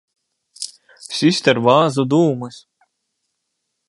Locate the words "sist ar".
1.17-1.61